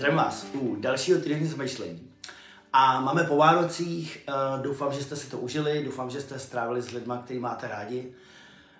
Zdravím 0.00 0.18
vás 0.18 0.46
u 0.54 0.76
dalšího 0.76 1.20
týdenní 1.20 1.46
zmyšlení. 1.46 2.10
A 2.72 3.00
máme 3.00 3.24
po 3.24 3.36
Vánocích, 3.36 4.24
uh, 4.28 4.62
doufám, 4.62 4.92
že 4.92 5.02
jste 5.02 5.16
si 5.16 5.30
to 5.30 5.38
užili, 5.38 5.84
doufám, 5.84 6.10
že 6.10 6.20
jste 6.20 6.38
strávili 6.38 6.82
s 6.82 6.90
lidmi, 6.90 7.14
který 7.24 7.38
máte 7.38 7.68
rádi, 7.68 8.12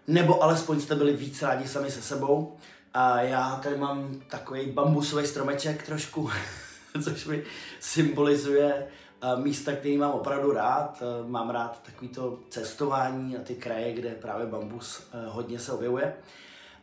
nebo 0.06 0.43
alespoň 0.43 0.80
jste 0.80 0.95
byli 0.95 1.12
víc 1.12 1.43
rádi 1.43 1.69
sami 1.69 1.91
se 1.91 2.03
sebou. 2.03 2.56
A 2.95 3.21
já 3.21 3.61
tady 3.63 3.77
mám 3.77 4.21
takový 4.29 4.67
bambusový 4.67 5.27
stromeček 5.27 5.87
trošku, 5.87 6.31
což 7.04 7.27
mi 7.27 7.43
symbolizuje 7.81 8.87
uh, 9.23 9.45
místa, 9.45 9.73
který 9.73 9.99
mám 9.99 10.11
opravdu 10.11 10.53
rád. 10.53 11.03
Uh, 11.03 11.31
mám 11.31 11.51
rád 11.51 11.83
takovýto 11.83 12.39
cestování 12.49 13.37
a 13.37 13.41
ty 13.41 13.55
kraje, 13.55 13.93
kde 13.93 14.11
právě 14.11 14.47
bambus 14.47 15.03
hodně 15.29 15.59
se 15.59 15.73
objevuje. 15.73 16.15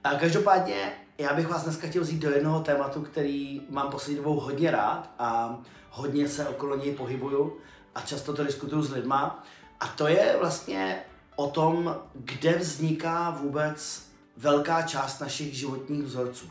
A 0.03 0.15
každopádně 0.15 0.93
já 1.17 1.33
bych 1.33 1.47
vás 1.47 1.63
dneska 1.63 1.87
chtěl 1.87 2.01
vzít 2.01 2.21
do 2.21 2.29
jednoho 2.29 2.59
tématu, 2.59 3.01
který 3.01 3.61
mám 3.69 3.89
poslední 3.89 4.17
dobou 4.17 4.39
hodně 4.39 4.71
rád 4.71 5.09
a 5.19 5.59
hodně 5.89 6.29
se 6.29 6.47
okolo 6.47 6.77
něj 6.77 6.95
pohybuju 6.95 7.57
a 7.95 8.01
často 8.01 8.33
to 8.33 8.43
diskutuju 8.43 8.83
s 8.83 8.91
lidma. 8.91 9.43
A 9.79 9.87
to 9.87 10.07
je 10.07 10.35
vlastně 10.39 11.03
o 11.35 11.47
tom, 11.47 11.97
kde 12.13 12.57
vzniká 12.57 13.29
vůbec 13.29 14.07
velká 14.37 14.81
část 14.81 15.19
našich 15.19 15.53
životních 15.53 16.03
vzorců. 16.03 16.45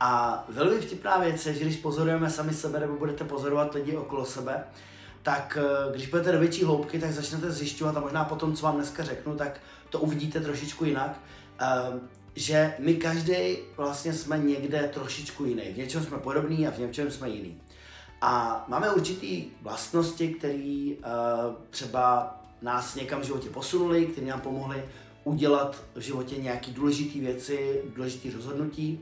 A 0.00 0.44
velmi 0.48 0.80
vtipná 0.80 1.18
věc 1.18 1.46
je, 1.46 1.54
že 1.54 1.60
když 1.60 1.76
pozorujeme 1.76 2.30
sami 2.30 2.54
sebe 2.54 2.80
nebo 2.80 2.96
budete 2.96 3.24
pozorovat 3.24 3.74
lidi 3.74 3.96
okolo 3.96 4.24
sebe, 4.24 4.64
tak 5.22 5.58
eh, 5.60 5.92
když 5.92 6.06
budete 6.06 6.32
do 6.32 6.38
větší 6.38 6.64
hloubky, 6.64 6.98
tak 6.98 7.12
začnete 7.12 7.50
zjišťovat 7.50 7.96
a 7.96 8.00
možná 8.00 8.24
potom, 8.24 8.56
co 8.56 8.66
vám 8.66 8.74
dneska 8.74 9.04
řeknu, 9.04 9.36
tak 9.36 9.60
to 9.90 10.00
uvidíte 10.00 10.40
trošičku 10.40 10.84
jinak 10.84 11.20
eh, 11.60 11.66
že 12.34 12.74
my 12.78 12.94
každý 12.94 13.56
vlastně 13.76 14.12
jsme 14.12 14.38
někde 14.38 14.90
trošičku 14.94 15.44
jiný. 15.44 15.62
V 15.62 15.76
něčem 15.76 16.04
jsme 16.04 16.18
podobní 16.18 16.66
a 16.66 16.70
v 16.70 16.78
něčem 16.78 17.10
jsme 17.10 17.28
jiný. 17.28 17.60
A 18.20 18.64
máme 18.68 18.90
určitý 18.90 19.44
vlastnosti, 19.62 20.28
které 20.28 20.92
uh, 20.96 21.54
třeba 21.70 22.36
nás 22.62 22.94
někam 22.94 23.20
v 23.20 23.24
životě 23.24 23.48
posunuli, 23.48 24.06
které 24.06 24.26
nám 24.26 24.40
pomohly 24.40 24.84
udělat 25.24 25.82
v 25.94 26.00
životě 26.00 26.36
nějaké 26.36 26.70
důležité 26.70 27.18
věci, 27.18 27.82
důležité 27.96 28.36
rozhodnutí, 28.36 29.00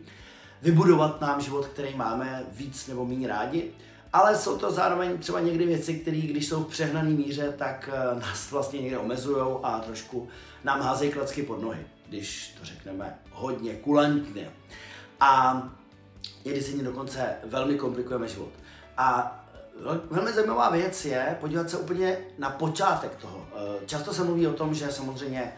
vybudovat 0.62 1.20
nám 1.20 1.40
život, 1.40 1.66
který 1.66 1.96
máme 1.96 2.44
víc 2.52 2.86
nebo 2.86 3.04
méně 3.04 3.28
rádi. 3.28 3.70
Ale 4.12 4.36
jsou 4.36 4.58
to 4.58 4.72
zároveň 4.72 5.18
třeba 5.18 5.40
někdy 5.40 5.66
věci, 5.66 5.94
které, 5.94 6.16
když 6.16 6.48
jsou 6.48 6.64
v 6.64 6.68
přehnané 6.68 7.10
míře, 7.10 7.54
tak 7.58 7.90
uh, 7.92 8.20
nás 8.20 8.50
vlastně 8.50 8.80
někde 8.80 8.98
omezují 8.98 9.56
a 9.62 9.78
trošku 9.78 10.28
nám 10.64 10.80
házejí 10.80 11.12
klacky 11.12 11.42
pod 11.42 11.62
nohy 11.62 11.78
když 12.12 12.54
to 12.58 12.64
řekneme 12.64 13.18
hodně 13.30 13.74
kulantně. 13.74 14.50
A 15.20 15.62
někdy 16.44 16.62
si 16.62 16.82
dokonce 16.82 17.34
velmi 17.44 17.74
komplikujeme 17.74 18.28
život. 18.28 18.52
A 18.96 19.38
velmi 20.10 20.32
zajímavá 20.32 20.70
věc 20.70 21.04
je 21.04 21.36
podívat 21.40 21.70
se 21.70 21.76
úplně 21.76 22.18
na 22.38 22.50
počátek 22.50 23.14
toho. 23.14 23.46
Eh, 23.54 23.86
často 23.86 24.14
se 24.14 24.24
mluví 24.24 24.46
o 24.46 24.52
tom, 24.52 24.74
že 24.74 24.92
samozřejmě 24.92 25.52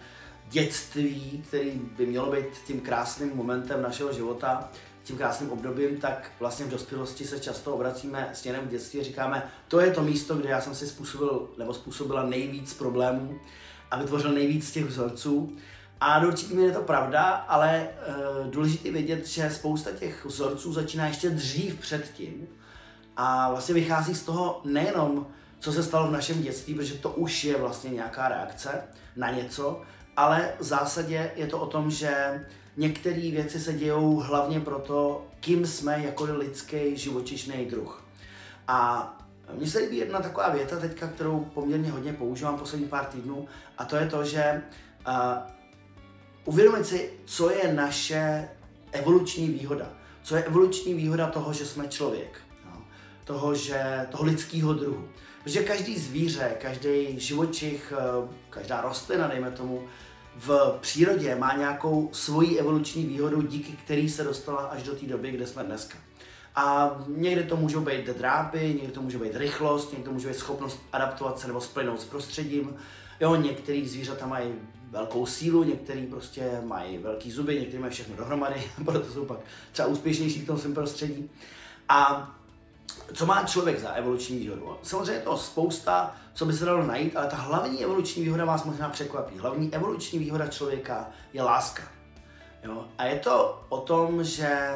dětství, 0.48 1.44
který 1.48 1.70
by 1.97 2.06
mělo 2.06 2.32
být 2.32 2.47
tím 2.66 2.80
krásným 2.80 3.36
momentem 3.36 3.82
našeho 3.82 4.12
života, 4.12 4.70
tím 5.02 5.16
krásným 5.16 5.50
obdobím, 5.50 5.97
tak 5.97 6.30
vlastně 6.41 6.66
v 6.66 6.70
dospělosti 6.70 7.25
se 7.25 7.41
často 7.41 7.75
obracíme 7.75 8.30
směrem 8.32 8.66
k 8.69 8.70
dětství 8.70 9.00
a 9.00 9.05
říkáme, 9.05 9.50
to 9.69 9.80
je 9.80 9.91
to 9.91 10.02
místo, 10.02 10.34
kde 10.34 10.48
já 10.48 10.60
jsem 10.60 10.75
si 10.75 10.86
způsobil 10.86 11.48
nebo 11.58 11.75
způsobila 11.75 12.27
nejvíc 12.27 12.75
problémů 12.75 13.41
a 13.91 13.98
vytvořil 13.98 14.32
nejvíc 14.32 14.72
těch 14.72 14.84
vzorců. 14.84 15.56
A 16.06 16.19
do 16.19 16.28
určitý 16.28 16.56
je 16.56 16.72
to 16.72 16.83
pravda, 16.83 17.22
ale 17.22 17.88
uh, 17.88 18.50
důležité 18.50 18.91
vědět, 18.91 19.27
že 19.27 19.50
spousta 19.50 19.91
těch 19.91 20.24
vzorců 20.24 20.72
začíná 20.72 21.06
ještě 21.06 21.30
dřív 21.30 21.80
předtím 21.80 22.48
a 23.16 23.50
vlastně 23.50 23.74
vychází 23.74 24.14
z 24.14 24.22
toho 24.22 24.60
nejenom, 24.64 25.27
co 25.58 25.72
se 25.72 25.82
stalo 25.82 26.08
v 26.08 26.12
našem 26.12 26.42
dětství, 26.42 26.75
protože 26.75 26.94
to 26.94 27.10
už 27.10 27.44
je 27.44 27.56
vlastně 27.59 27.91
nějaká 27.91 28.28
reakce 28.28 28.82
na 29.16 29.31
něco, 29.31 29.82
ale 30.16 30.53
v 30.59 30.62
zásadě 30.62 31.31
je 31.37 31.47
to 31.47 31.59
o 31.59 31.66
tom, 31.66 31.91
že 31.91 32.44
některé 32.76 33.31
věci 33.31 33.60
se 33.60 33.72
dějou 33.72 34.16
hlavně 34.16 34.60
proto, 34.60 35.26
kým 35.41 35.66
jsme 35.66 36.03
jako 36.04 36.25
lidský 36.25 36.97
živočišný 36.97 37.66
druh. 37.66 38.04
A 38.69 39.09
mně 39.53 39.66
se 39.66 39.78
líbí 39.78 39.97
jedna 39.97 40.21
taková 40.21 40.48
věta 40.48 40.81
teďka, 40.81 41.09
kterou 41.09 41.41
poměrně 41.41 41.91
hodně 41.91 42.12
používám 42.12 42.59
poslední 42.59 42.88
pár 42.88 43.04
týdnů, 43.04 43.48
a 43.78 43.84
to 43.84 43.97
je 43.97 44.06
to, 44.06 44.25
že 44.25 44.62
uh, 45.09 45.15
uvědomit 46.44 46.87
si, 46.87 47.10
co 47.25 47.50
je 47.50 47.75
naše 47.75 48.49
evoluční 48.93 49.49
výhoda. 49.49 49.88
Co 50.22 50.37
je 50.37 50.44
evoluční 50.44 50.94
výhoda 50.94 51.31
toho, 51.31 51.53
že 51.53 51.66
jsme 51.66 51.88
člověk. 51.88 52.41
No? 52.65 52.84
Toho, 53.25 53.55
že, 53.55 54.06
toho 54.10 54.25
lidského 54.25 54.75
druhu. 54.75 55.09
Protože 55.44 55.62
každý 55.62 55.99
zvíře, 55.99 56.56
každý 56.60 57.21
živočich, 57.21 57.93
eh, 57.97 58.28
každá 58.50 58.81
rostlina, 58.81 59.28
dejme 59.28 59.50
tomu, 59.50 59.83
v 60.37 60.78
přírodě 60.81 61.34
má 61.34 61.56
nějakou 61.56 62.10
svoji 62.12 62.59
evoluční 62.59 63.04
výhodu, 63.06 63.43
díky 63.43 63.72
který 63.72 64.10
se 64.10 64.25
dostala 64.25 64.60
až 64.62 64.83
do 64.83 64.94
té 64.94 65.06
doby, 65.06 65.31
kde 65.31 65.47
jsme 65.47 65.65
dneska. 65.65 65.99
A 66.56 66.97
někdy 67.06 67.43
to 67.43 67.56
můžou 67.56 67.81
být 67.81 68.06
drápy, 68.06 68.59
někdy 68.59 68.93
to 68.93 69.03
může 69.03 69.19
být 69.19 69.37
rychlost, 69.37 69.91
někdy 69.93 70.04
to 70.04 70.12
může 70.12 70.28
být 70.28 70.37
schopnost 70.37 70.83
adaptovat 70.93 71.38
se 71.38 71.47
nebo 71.47 71.60
splynout 71.60 72.00
s 72.00 72.04
prostředím. 72.04 72.77
Jo, 73.20 73.34
některý 73.34 73.88
zvířata 73.88 74.26
mají 74.26 74.54
velkou 74.91 75.26
sílu, 75.26 75.64
některý 75.64 76.06
prostě 76.06 76.60
mají 76.64 76.98
velký 76.98 77.30
zuby, 77.30 77.60
některý 77.60 77.78
mají 77.78 77.92
všechno 77.92 78.16
dohromady, 78.16 78.62
proto 78.84 79.12
jsou 79.12 79.25
pak 79.25 79.38
třeba 79.72 79.88
úspěšnější 79.88 80.41
v 80.41 80.47
tom 80.47 80.58
svém 80.58 80.75
prostředí. 80.75 81.30
A 81.88 82.30
co 83.14 83.26
má 83.26 83.44
člověk 83.44 83.80
za 83.80 83.91
evoluční 83.91 84.38
výhodu? 84.38 84.76
Samozřejmě 84.82 85.12
je 85.12 85.20
to 85.20 85.36
spousta, 85.36 86.16
co 86.34 86.47
by 86.47 86.53
se 86.53 86.64
dalo 86.64 86.86
najít, 86.86 87.16
ale 87.16 87.26
ta 87.26 87.36
hlavní 87.36 87.84
evoluční 87.84 88.22
výhoda 88.22 88.44
vás 88.44 88.64
možná 88.64 88.88
překvapí. 88.88 89.38
Hlavní 89.38 89.74
evoluční 89.74 90.19
výhoda 90.19 90.47
člověka 90.47 91.08
je 91.32 91.42
láska. 91.42 91.82
Jo? 92.64 92.84
A 92.98 93.04
je 93.04 93.19
to 93.19 93.64
o 93.69 93.80
tom, 93.80 94.24
že 94.24 94.74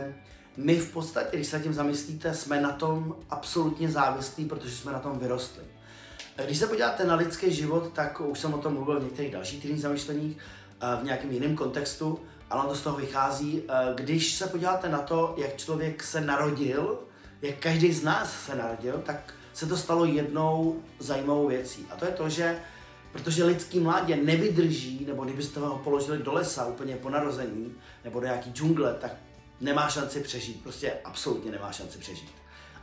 my 0.57 0.77
v 0.77 0.93
podstatě, 0.93 1.37
když 1.37 1.49
se 1.49 1.61
tím 1.61 1.75
zamyslíte, 1.75 2.35
jsme 2.35 2.61
na 2.61 2.73
tom 2.73 3.17
absolutně 3.31 3.91
závislí, 3.91 4.45
protože 4.45 4.77
jsme 4.77 4.93
na 4.93 4.99
tom 4.99 5.19
vyrostli. 5.19 5.65
Když 6.45 6.59
se 6.59 6.67
podíváte 6.67 7.05
na 7.05 7.15
lidský 7.15 7.53
život, 7.53 7.93
tak 7.93 8.21
už 8.21 8.39
jsem 8.39 8.55
o 8.55 8.59
tom 8.59 8.75
mluvil 8.75 9.01
v 9.01 9.05
některých 9.05 9.33
dalších 9.33 9.63
týdenních 9.63 9.83
zamýšleních, 9.83 10.37
eh, 10.81 11.01
v 11.01 11.05
nějakém 11.05 11.31
jiném 11.31 11.57
kontextu, 11.57 12.21
ale 12.51 12.69
to 12.69 12.75
z 12.75 12.81
toho 12.81 12.97
vychází. 12.97 13.63
Eh, 13.69 13.95
když 13.95 14.35
se 14.35 14.47
podíváte 14.47 14.89
na 14.89 14.99
to, 14.99 15.35
jak 15.37 15.57
člověk 15.57 16.03
se 16.03 16.21
narodil, 16.21 16.99
jak 17.43 17.59
každý 17.59 17.93
z 17.93 18.05
nás 18.05 18.45
se 18.47 18.55
narodil, 18.55 19.03
tak 19.07 19.35
se 19.55 19.67
to 19.67 19.77
stalo 19.77 20.05
jednou 20.05 20.83
zajímavou 20.99 21.49
věcí. 21.49 21.87
A 21.91 21.97
to 21.97 22.05
je 22.05 22.11
to, 22.11 22.29
že 22.29 22.59
protože 23.13 23.45
lidský 23.45 23.81
mládě 23.81 24.17
nevydrží, 24.17 25.05
nebo 25.07 25.25
kdybyste 25.25 25.61
ho 25.61 25.79
položili 25.79 26.19
do 26.19 26.33
lesa 26.33 26.67
úplně 26.67 26.97
po 26.97 27.11
narození, 27.11 27.75
nebo 28.05 28.21
do 28.21 28.27
nějaký 28.27 28.51
džungle, 28.51 28.95
tak 28.95 29.15
nemá 29.61 29.89
šanci 29.89 30.21
přežít. 30.21 30.63
Prostě 30.63 30.93
absolutně 31.05 31.51
nemá 31.51 31.73
šanci 31.73 31.99
přežít. 31.99 32.31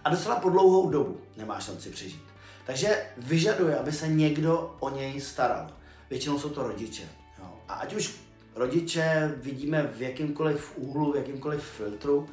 A 0.04 0.10
docela 0.10 0.36
po 0.36 0.50
dlouhou 0.50 0.90
dobu 0.90 1.22
nemá 1.38 1.60
šanci 1.60 1.90
přežít. 1.90 2.35
Takže 2.66 3.06
vyžaduje, 3.18 3.76
aby 3.76 3.92
se 3.92 4.08
někdo 4.08 4.76
o 4.80 4.90
něj 4.90 5.22
staral. 5.22 5.68
Většinou 6.10 6.40
jsou 6.40 6.50
to 6.50 6.64
rodiče. 6.64 7.04
Jo. 7.40 7.46
A 7.68 7.74
ať 7.74 7.94
už 7.94 8.16
rodiče 8.56 9.34
vidíme 9.38 9.84
v 9.84 10.02
jakýmkoliv 10.02 10.78
úhlu, 10.78 11.12
v 11.12 11.16
jakýmkoliv 11.16 11.64
filtru 11.64 12.30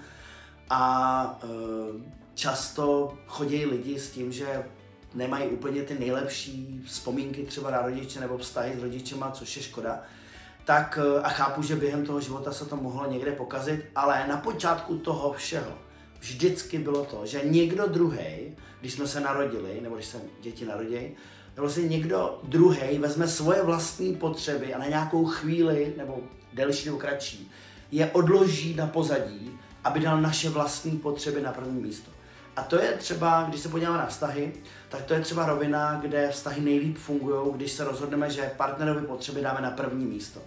a 0.71 1.39
e, 1.43 1.47
často 2.35 3.15
chodí 3.27 3.67
lidi 3.67 3.99
s 3.99 4.11
tím, 4.11 4.33
že 4.33 4.65
nemají 5.15 5.49
úplně 5.49 5.83
ty 5.83 5.99
nejlepší 5.99 6.83
vzpomínky 6.87 7.43
třeba 7.43 7.71
na 7.71 7.83
rodiče 7.83 8.21
nebo 8.21 8.39
vztahy 8.39 8.77
s 8.79 8.83
rodičema, 8.83 9.31
což 9.31 9.57
je 9.57 9.63
škoda, 9.63 10.03
tak 10.65 10.99
e, 11.03 11.23
a 11.23 11.29
chápu, 11.29 11.63
že 11.63 11.77
během 11.77 12.07
toho 12.07 12.21
života 12.21 12.53
se 12.53 12.67
to 12.67 12.77
mohlo 12.77 13.11
někde 13.11 13.33
pokazit, 13.33 13.85
ale 13.95 14.27
na 14.29 14.37
počátku 14.37 14.99
toho 14.99 15.33
všeho 15.33 15.79
vždycky 16.23 16.79
bylo 16.79 17.05
to, 17.05 17.27
že 17.27 17.41
někdo 17.45 17.87
druhý, 17.87 18.57
když 18.81 18.93
jsme 18.93 19.09
se 19.09 19.21
narodili, 19.21 19.81
nebo 19.83 19.95
když 19.95 20.07
se 20.07 20.21
děti 20.41 20.65
narodí, 20.65 21.11
nebo 21.57 21.71
si 21.71 21.89
někdo 21.89 22.41
druhý 22.43 22.99
vezme 22.99 23.29
svoje 23.29 23.63
vlastní 23.63 24.15
potřeby 24.15 24.75
a 24.75 24.79
na 24.79 24.87
nějakou 24.87 25.25
chvíli, 25.25 25.95
nebo 25.97 26.21
delší 26.53 26.87
nebo 26.87 26.99
kratší, 26.99 27.51
je 27.91 28.11
odloží 28.11 28.75
na 28.75 28.87
pozadí, 28.87 29.59
aby 29.85 30.01
dal 30.01 30.21
naše 30.21 30.51
vlastní 30.51 30.99
potřeby 30.99 31.41
na 31.41 31.53
první 31.53 31.83
místo. 31.83 32.11
A 32.57 32.63
to 32.63 32.83
je 32.83 32.93
třeba, 32.93 33.47
když 33.49 33.61
se 33.61 33.69
podíváme 33.69 33.99
na 33.99 34.07
vztahy, 34.07 34.53
tak 34.89 35.03
to 35.03 35.15
je 35.15 35.21
třeba 35.21 35.47
rovina, 35.47 35.99
kde 36.03 36.29
vztahy 36.31 36.61
nejlíp 36.61 36.99
fungují, 36.99 37.53
když 37.55 37.73
se 37.73 37.85
rozhodneme, 37.85 38.31
že 38.31 38.53
partnerovi 38.57 39.07
potřeby 39.07 39.41
dáme 39.41 39.61
na 39.61 39.71
první 39.71 40.05
místo. 40.05 40.41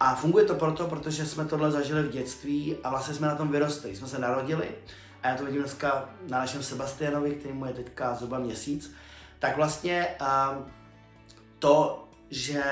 A 0.00 0.14
funguje 0.14 0.44
to 0.44 0.54
proto, 0.54 0.86
protože 0.86 1.26
jsme 1.26 1.44
tohle 1.44 1.70
zažili 1.70 2.02
v 2.02 2.10
dětství 2.10 2.76
a 2.84 2.90
vlastně 2.90 3.14
jsme 3.14 3.26
na 3.26 3.34
tom 3.34 3.48
vyrostli. 3.48 3.96
Jsme 3.96 4.08
se 4.08 4.18
narodili 4.18 4.68
a 5.24 5.28
já 5.28 5.36
to 5.36 5.44
vidím 5.44 5.60
dneska 5.60 6.08
na 6.28 6.38
našem 6.38 6.62
Sebastianovi, 6.62 7.30
který 7.30 7.54
mu 7.54 7.66
je 7.66 7.72
teďka 7.72 8.14
zhruba 8.14 8.38
měsíc, 8.38 8.94
tak 9.38 9.56
vlastně 9.56 10.06
um, 10.20 10.64
to, 11.58 12.08
že 12.30 12.62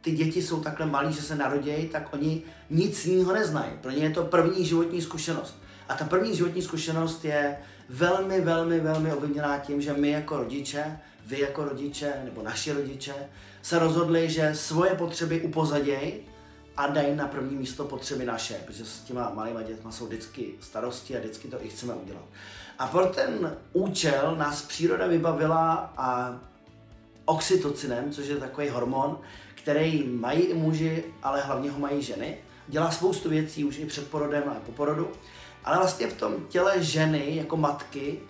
ty 0.00 0.12
děti 0.12 0.42
jsou 0.42 0.60
takhle 0.60 0.86
malí, 0.86 1.12
že 1.12 1.22
se 1.22 1.36
narodějí, 1.36 1.88
tak 1.88 2.12
oni 2.12 2.42
nic 2.70 3.06
jiného 3.06 3.32
neznají. 3.32 3.72
Pro 3.80 3.90
ně 3.90 4.04
je 4.04 4.10
to 4.10 4.24
první 4.24 4.64
životní 4.64 5.02
zkušenost. 5.02 5.62
A 5.88 5.94
ta 5.94 6.04
první 6.04 6.36
životní 6.36 6.62
zkušenost 6.62 7.24
je 7.24 7.58
velmi, 7.88 8.40
velmi, 8.40 8.80
velmi 8.80 9.12
ovlivněná 9.12 9.58
tím, 9.58 9.80
že 9.80 9.92
my 9.92 10.10
jako 10.10 10.36
rodiče, 10.36 10.98
vy 11.26 11.40
jako 11.40 11.64
rodiče, 11.64 12.12
nebo 12.24 12.42
naši 12.42 12.72
rodiče, 12.72 13.14
se 13.62 13.78
rozhodli, 13.78 14.30
že 14.30 14.54
svoje 14.54 14.94
potřeby 14.94 15.40
upozadějí 15.40 16.12
a 16.78 16.86
dají 16.86 17.16
na 17.16 17.28
první 17.28 17.56
místo 17.56 17.84
potřeby 17.84 18.24
naše, 18.24 18.54
protože 18.54 18.84
s 18.84 19.00
těma 19.00 19.30
malýma 19.34 19.62
dětma 19.62 19.90
jsou 19.90 20.06
vždycky 20.06 20.54
starosti 20.60 21.16
a 21.16 21.20
vždycky 21.20 21.48
to 21.48 21.64
i 21.64 21.68
chceme 21.68 21.94
udělat. 21.94 22.24
A 22.78 22.86
pro 22.86 23.06
ten 23.06 23.56
účel 23.72 24.36
nás 24.38 24.62
příroda 24.62 25.06
vybavila 25.06 25.92
a 25.96 26.38
oxytocinem, 27.24 28.12
což 28.12 28.26
je 28.26 28.36
takový 28.36 28.68
hormon, 28.68 29.20
který 29.54 30.08
mají 30.08 30.40
i 30.40 30.54
muži, 30.54 31.04
ale 31.22 31.40
hlavně 31.40 31.70
ho 31.70 31.78
mají 31.78 32.02
ženy. 32.02 32.38
Dělá 32.68 32.90
spoustu 32.90 33.28
věcí 33.28 33.64
už 33.64 33.78
i 33.78 33.86
před 33.86 34.10
porodem 34.10 34.42
a 34.48 34.54
po 34.54 34.72
porodu. 34.72 35.10
Ale 35.64 35.76
vlastně 35.76 36.06
v 36.06 36.16
tom 36.16 36.34
těle 36.48 36.82
ženy 36.82 37.36
jako 37.36 37.56
matky 37.56 38.20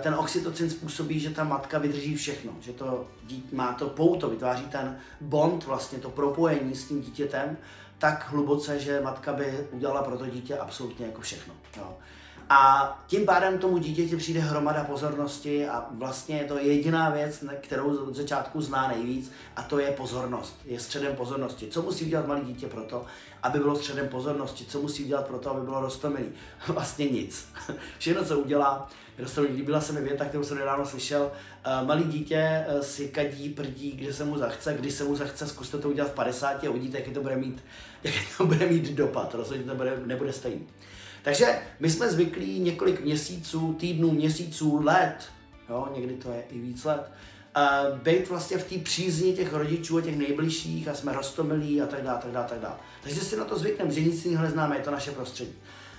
ten 0.00 0.14
oxytocin 0.14 0.70
způsobí, 0.70 1.20
že 1.20 1.30
ta 1.30 1.44
matka 1.44 1.78
vydrží 1.78 2.16
všechno, 2.16 2.52
že 2.60 2.72
to 2.72 3.06
dítě 3.26 3.56
má 3.56 3.72
to 3.72 3.88
pouto, 3.88 4.30
vytváří 4.30 4.64
ten 4.64 4.98
bond, 5.20 5.64
vlastně 5.64 5.98
to 5.98 6.10
propojení 6.10 6.74
s 6.74 6.88
tím 6.88 7.02
dítětem 7.02 7.56
tak 7.98 8.30
hluboce, 8.30 8.80
že 8.80 9.00
matka 9.00 9.32
by 9.32 9.66
udělala 9.70 10.02
pro 10.02 10.18
to 10.18 10.26
dítě 10.26 10.58
absolutně 10.58 11.06
jako 11.06 11.20
všechno. 11.20 11.54
Jo. 11.76 11.96
A 12.48 13.02
tím 13.06 13.26
pádem 13.26 13.58
tomu 13.58 13.78
dítěti 13.78 14.16
přijde 14.16 14.40
hromada 14.40 14.84
pozornosti 14.84 15.68
a 15.68 15.86
vlastně 15.90 16.36
je 16.36 16.44
to 16.44 16.58
jediná 16.58 17.10
věc, 17.10 17.44
kterou 17.60 17.96
od 17.96 18.14
začátku 18.14 18.60
zná 18.60 18.88
nejvíc 18.88 19.32
a 19.56 19.62
to 19.62 19.78
je 19.78 19.90
pozornost, 19.90 20.60
je 20.64 20.80
středem 20.80 21.16
pozornosti. 21.16 21.68
Co 21.70 21.82
musí 21.82 22.04
udělat 22.04 22.26
malé 22.26 22.40
dítě 22.40 22.66
pro 22.66 22.82
to, 22.82 23.04
aby 23.42 23.58
bylo 23.58 23.76
středem 23.76 24.08
pozornosti? 24.08 24.64
Co 24.64 24.80
musí 24.80 25.04
udělat 25.04 25.26
pro 25.26 25.38
to, 25.38 25.50
aby 25.50 25.60
bylo 25.60 25.80
rostomilý? 25.80 26.28
Vlastně 26.68 27.06
nic. 27.06 27.48
Všechno, 27.98 28.24
co 28.24 28.38
udělá, 28.38 28.88
rostomilý. 29.18 29.54
Líbila 29.54 29.80
se 29.80 29.92
mi 29.92 30.00
věta, 30.00 30.24
kterou 30.24 30.44
jsem 30.44 30.58
nedávno 30.58 30.86
slyšel. 30.86 31.22
Uh, 31.22 31.86
malý 31.86 32.04
dítě 32.04 32.66
uh, 32.74 32.80
si 32.80 33.08
kadí, 33.08 33.48
prdí, 33.48 33.92
kde 33.92 34.12
se 34.12 34.24
mu 34.24 34.38
zachce, 34.38 34.74
kdy 34.74 34.90
se 34.90 35.04
mu 35.04 35.16
zachce, 35.16 35.46
zkuste 35.46 35.78
to 35.78 35.90
udělat 35.90 36.10
v 36.10 36.14
50 36.14 36.64
a 36.64 36.70
uvidíte, 36.70 36.98
jaký 36.98 37.10
to 37.10 37.22
bude 37.22 37.36
mít, 37.36 37.64
jaký 38.04 38.18
to 38.38 38.46
bude 38.46 38.66
mít 38.66 38.90
dopad. 38.90 39.34
Rozhodně 39.34 39.64
to 39.64 39.74
bude, 39.74 40.00
nebude 40.06 40.32
stejný. 40.32 40.66
Takže 41.22 41.58
my 41.80 41.90
jsme 41.90 42.10
zvyklí 42.10 42.60
několik 42.60 43.00
měsíců, 43.00 43.76
týdnů, 43.80 44.10
měsíců, 44.10 44.82
let, 44.82 45.16
jo, 45.68 45.88
někdy 45.94 46.14
to 46.14 46.32
je 46.32 46.42
i 46.50 46.58
víc 46.58 46.84
let, 46.84 47.10
uh, 47.56 47.98
být 47.98 48.28
vlastně 48.28 48.58
v 48.58 48.64
té 48.64 48.78
přízni 48.78 49.32
těch 49.32 49.52
rodičů 49.52 49.98
a 49.98 50.00
těch 50.00 50.16
nejbližších 50.16 50.88
a 50.88 50.94
jsme 50.94 51.12
rostomilí 51.12 51.82
a 51.82 51.86
tak 51.86 52.02
dále, 52.02 52.20
tak 52.22 52.32
dále, 52.32 52.46
tak 52.48 52.58
dále. 52.58 52.76
Takže 53.02 53.20
si 53.20 53.36
na 53.36 53.44
to 53.44 53.58
zvykneme, 53.58 53.90
že 53.90 54.00
nic 54.00 54.24
jiného 54.24 54.44
neznáme, 54.44 54.76
je 54.76 54.82
to 54.82 54.90
naše 54.90 55.10
prostředí. 55.10 55.54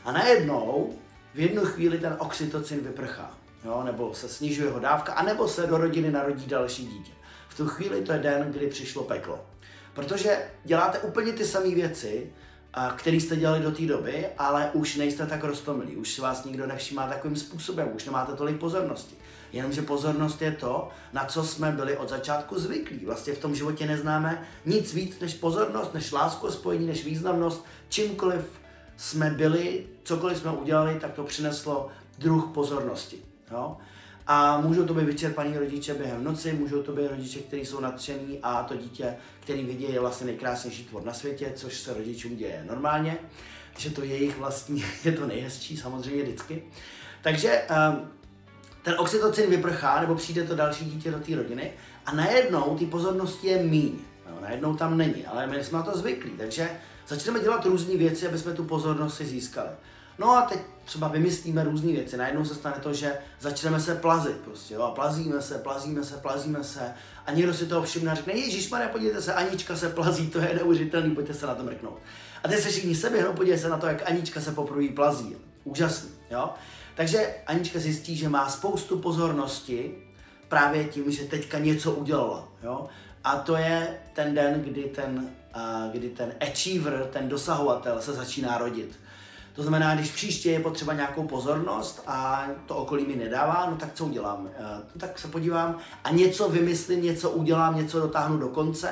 A 0.05 0.11
najednou 0.11 0.93
v 1.33 1.39
jednu 1.39 1.65
chvíli 1.65 1.99
ten 1.99 2.15
oxytocin 2.19 2.79
vyprchá, 2.79 3.37
jo, 3.65 3.83
nebo 3.85 4.13
se 4.13 4.29
snižuje 4.29 4.67
jeho 4.67 4.79
dávka, 4.79 5.13
anebo 5.13 5.47
se 5.47 5.67
do 5.67 5.77
rodiny 5.77 6.11
narodí 6.11 6.45
další 6.45 6.87
dítě. 6.87 7.11
V 7.47 7.57
tu 7.57 7.67
chvíli 7.67 8.01
to 8.01 8.11
je 8.11 8.19
den, 8.19 8.51
kdy 8.51 8.67
přišlo 8.67 9.03
peklo. 9.03 9.45
Protože 9.93 10.37
děláte 10.65 10.99
úplně 10.99 11.33
ty 11.33 11.45
samé 11.45 11.69
věci, 11.69 12.31
který 12.95 13.21
jste 13.21 13.35
dělali 13.35 13.59
do 13.59 13.71
té 13.71 13.85
doby, 13.85 14.27
ale 14.37 14.69
už 14.73 14.95
nejste 14.95 15.25
tak 15.25 15.43
roztomilí, 15.43 15.95
už 15.95 16.13
si 16.13 16.21
vás 16.21 16.45
nikdo 16.45 16.67
nevšímá 16.67 17.07
takovým 17.07 17.35
způsobem, 17.35 17.89
už 17.95 18.05
nemáte 18.05 18.33
tolik 18.33 18.57
pozornosti. 18.57 19.15
Jenomže 19.53 19.81
pozornost 19.81 20.41
je 20.41 20.51
to, 20.51 20.89
na 21.13 21.25
co 21.25 21.43
jsme 21.43 21.71
byli 21.71 21.97
od 21.97 22.09
začátku 22.09 22.59
zvyklí. 22.59 23.05
Vlastně 23.05 23.33
v 23.33 23.37
tom 23.37 23.55
životě 23.55 23.85
neznáme 23.87 24.47
nic 24.65 24.93
víc 24.93 25.19
než 25.19 25.33
pozornost, 25.33 25.93
než 25.93 26.11
lásku 26.11 26.51
spojení, 26.51 26.87
než 26.87 27.05
významnost. 27.05 27.65
Čímkoliv 27.89 28.45
jsme 28.97 29.29
byli, 29.29 29.87
cokoliv 30.03 30.37
jsme 30.37 30.51
udělali, 30.51 30.99
tak 30.99 31.13
to 31.13 31.23
přineslo 31.23 31.89
druh 32.17 32.45
pozornosti. 32.53 33.17
Jo? 33.51 33.77
A 34.27 34.61
můžou 34.61 34.85
to 34.85 34.93
být 34.93 35.05
vyčerpaní 35.05 35.57
rodiče 35.57 35.93
během 35.93 36.23
noci, 36.23 36.53
můžou 36.53 36.83
to 36.83 36.91
být 36.91 37.07
rodiče, 37.07 37.39
kteří 37.39 37.65
jsou 37.65 37.79
nadšení 37.79 38.39
a 38.43 38.63
to 38.63 38.75
dítě, 38.75 39.15
který 39.39 39.63
vidí, 39.63 39.93
je 39.93 39.99
vlastně 39.99 40.25
nejkrásnější 40.27 40.83
tvor 40.83 41.03
na 41.03 41.13
světě, 41.13 41.51
což 41.55 41.79
se 41.79 41.93
rodičům 41.93 42.35
děje 42.35 42.65
normálně, 42.67 43.17
že 43.77 43.89
to 43.89 44.03
jejich 44.03 44.37
vlastní, 44.37 44.85
je 45.03 45.11
to 45.11 45.27
nejhezčí 45.27 45.77
samozřejmě 45.77 46.23
vždycky. 46.23 46.63
Takže 47.21 47.61
um, 47.91 48.07
ten 48.83 48.95
oxytocin 48.97 49.49
vyprchá, 49.49 50.01
nebo 50.01 50.15
přijde 50.15 50.43
to 50.43 50.55
další 50.55 50.85
dítě 50.85 51.11
do 51.11 51.19
té 51.19 51.35
rodiny 51.35 51.71
a 52.05 52.15
najednou 52.15 52.77
ty 52.77 52.85
pozornosti 52.85 53.47
je 53.47 53.63
míň. 53.63 53.99
No, 54.29 54.41
najednou 54.41 54.75
tam 54.75 54.97
není, 54.97 55.25
ale 55.25 55.47
my 55.47 55.63
jsme 55.63 55.77
na 55.77 55.83
to 55.83 55.97
zvyklí, 55.97 56.31
takže 56.37 56.69
začneme 57.07 57.39
dělat 57.39 57.65
různé 57.65 57.97
věci, 57.97 58.27
aby 58.27 58.37
jsme 58.37 58.53
tu 58.53 58.63
pozornost 58.63 59.17
si 59.17 59.25
získali. 59.25 59.69
No 60.19 60.31
a 60.31 60.41
teď 60.41 60.59
třeba 60.85 61.07
vymyslíme 61.07 61.63
různé 61.63 61.91
věci. 61.91 62.17
Najednou 62.17 62.45
se 62.45 62.55
stane 62.55 62.75
to, 62.83 62.93
že 62.93 63.17
začneme 63.39 63.79
se 63.79 63.95
plazit 63.95 64.37
prostě, 64.37 64.73
jo, 64.73 64.81
a 64.81 64.91
plazíme 64.91 65.41
se, 65.41 65.57
plazíme 65.57 66.03
se, 66.03 66.17
plazíme 66.17 66.63
se 66.63 66.93
a 67.25 67.31
někdo 67.31 67.53
si 67.53 67.65
toho 67.65 67.83
všimne 67.83 68.11
a 68.11 68.15
řekne, 68.15 68.33
Ježíš 68.33 68.69
Maria, 68.69 68.89
podívejte 68.89 69.21
se, 69.21 69.33
Anička 69.33 69.75
se 69.75 69.89
plazí, 69.89 70.29
to 70.29 70.39
je 70.39 70.53
neuvěřitelný, 70.53 71.15
pojďte 71.15 71.33
se 71.33 71.47
na 71.47 71.55
to 71.55 71.63
mrknout. 71.63 71.99
A 72.43 72.47
teď 72.47 72.59
se 72.59 72.69
všichni 72.69 72.95
sebe, 72.95 73.23
no, 73.23 73.33
podívejte 73.33 73.61
se 73.61 73.69
na 73.69 73.77
to, 73.77 73.87
jak 73.87 74.09
Anička 74.09 74.41
se 74.41 74.51
poprvé 74.51 74.87
plazí. 74.87 75.35
Úžasný, 75.63 76.09
jo. 76.31 76.49
Takže 76.95 77.35
Anička 77.47 77.79
zjistí, 77.79 78.15
že 78.15 78.29
má 78.29 78.49
spoustu 78.49 78.99
pozornosti 78.99 79.95
právě 80.47 80.85
tím, 80.85 81.11
že 81.11 81.23
teďka 81.23 81.59
něco 81.59 81.91
udělala, 81.91 82.47
jo. 82.63 82.87
A 83.23 83.35
to 83.35 83.55
je 83.55 83.99
ten 84.13 84.35
den, 84.35 84.61
kdy 84.61 84.83
ten, 84.83 85.29
uh, 85.55 85.91
kdy 85.91 86.09
ten 86.09 86.33
achiever, 86.41 87.09
ten 87.13 87.29
dosahovatel 87.29 88.01
se 88.01 88.13
začíná 88.13 88.57
rodit. 88.57 88.99
To 89.53 89.61
znamená, 89.61 89.95
když 89.95 90.11
příště 90.11 90.51
je 90.51 90.59
potřeba 90.59 90.93
nějakou 90.93 91.23
pozornost 91.23 92.03
a 92.07 92.47
to 92.65 92.75
okolí 92.75 93.05
mi 93.05 93.15
nedává, 93.15 93.67
no 93.69 93.77
tak 93.77 93.93
co 93.93 94.05
udělám? 94.05 94.49
Eh, 94.53 94.63
no, 94.95 94.99
tak 94.99 95.19
se 95.19 95.27
podívám 95.27 95.77
a 96.03 96.09
něco 96.09 96.49
vymyslím, 96.49 97.03
něco 97.03 97.29
udělám, 97.29 97.77
něco 97.77 97.99
dotáhnu 97.99 98.37
do 98.37 98.47
konce. 98.47 98.89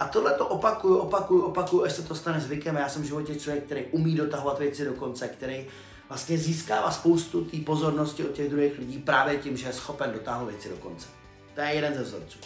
A 0.00 0.08
tohle 0.08 0.32
to 0.32 0.46
opakuju, 0.46 0.96
opakuju, 0.96 1.42
opakuju, 1.42 1.84
až 1.84 1.92
se 1.92 2.02
to 2.02 2.14
stane 2.14 2.40
zvykem. 2.40 2.76
Já 2.76 2.88
jsem 2.88 3.02
v 3.02 3.04
životě 3.04 3.34
člověk, 3.34 3.64
který 3.64 3.84
umí 3.90 4.16
dotahovat 4.16 4.58
věci 4.58 4.84
do 4.84 4.92
konce, 4.92 5.28
který 5.28 5.66
vlastně 6.08 6.38
získává 6.38 6.90
spoustu 6.90 7.44
té 7.44 7.56
pozornosti 7.56 8.24
od 8.24 8.32
těch 8.32 8.50
druhých 8.50 8.78
lidí 8.78 8.98
právě 8.98 9.36
tím, 9.36 9.56
že 9.56 9.66
je 9.66 9.72
schopen 9.72 10.12
dotáhnout 10.12 10.46
věci 10.46 10.68
do 10.68 10.76
konce. 10.76 11.08
To 11.54 11.60
je 11.60 11.74
jeden 11.74 11.94
ze 11.94 12.02
vzorců. 12.02 12.38